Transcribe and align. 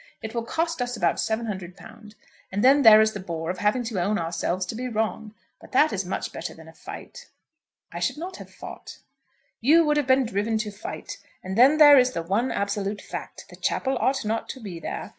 It 0.23 0.33
will 0.33 0.43
cost 0.45 0.81
us 0.81 0.97
about 0.97 1.17
£700, 1.17 2.15
and 2.51 2.63
then 2.63 2.81
there 2.81 3.01
is 3.01 3.13
the 3.13 3.19
bore 3.19 3.51
of 3.51 3.59
having 3.59 3.83
to 3.83 4.01
own 4.01 4.17
ourselves 4.17 4.65
to 4.65 4.75
be 4.75 4.87
wrong. 4.87 5.35
But 5.59 5.73
that 5.73 5.93
is 5.93 6.03
much 6.05 6.33
better 6.33 6.55
than 6.55 6.67
a 6.67 6.73
fight." 6.73 7.29
"I 7.91 7.99
should 7.99 8.17
not 8.17 8.37
have 8.37 8.49
fought." 8.49 8.97
"You 9.59 9.85
would 9.85 9.97
have 9.97 10.07
been 10.07 10.25
driven 10.25 10.57
to 10.57 10.71
fight. 10.71 11.19
And 11.43 11.55
then 11.55 11.77
there 11.77 11.99
is 11.99 12.13
the 12.13 12.23
one 12.23 12.51
absolute 12.51 12.99
fact; 12.99 13.45
the 13.51 13.55
chapel 13.55 13.95
ought 13.99 14.25
not 14.25 14.49
to 14.49 14.59
be 14.59 14.79
there. 14.79 15.09